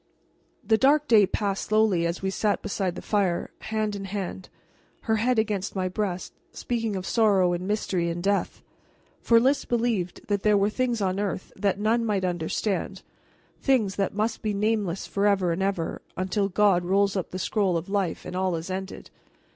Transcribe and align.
The 0.63 0.79
dark 0.79 1.07
day 1.07 1.27
passed 1.27 1.65
slowly 1.65 2.07
as 2.07 2.23
we 2.23 2.31
sat 2.31 2.63
beside 2.63 2.95
the 2.95 3.03
fire, 3.03 3.51
hand 3.59 3.95
in 3.95 4.05
hand, 4.05 4.49
her 5.01 5.17
head 5.17 5.37
against 5.37 5.75
my 5.75 5.87
breast, 5.89 6.33
speaking 6.51 6.95
of 6.95 7.05
sorrow 7.05 7.53
and 7.53 7.67
mystery 7.67 8.09
and 8.09 8.23
death. 8.23 8.63
For 9.21 9.39
Lys 9.39 9.63
believed 9.63 10.25
that 10.27 10.41
there 10.41 10.57
were 10.57 10.71
things 10.71 11.01
on 11.01 11.19
earth 11.19 11.53
that 11.55 11.79
none 11.79 12.03
might 12.03 12.25
understand, 12.25 13.03
things 13.61 13.95
that 13.97 14.15
must 14.15 14.41
be 14.41 14.55
nameless 14.55 15.05
forever 15.05 15.51
and 15.51 15.61
ever, 15.61 16.01
until 16.17 16.49
God 16.49 16.83
rolls 16.83 17.15
up 17.15 17.29
the 17.29 17.37
scroll 17.37 17.77
of 17.77 17.87
life 17.87 18.25
and 18.25 18.35
all 18.35 18.55
is 18.55 18.71
ended. 18.71 19.11